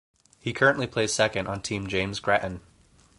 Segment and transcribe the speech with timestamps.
[0.39, 2.61] He currently plays second on Team James Grattan.